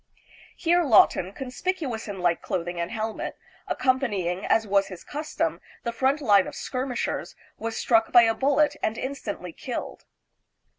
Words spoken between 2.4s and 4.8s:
clothing and helmet, accompanying, as 308 THE PHILIPPINES.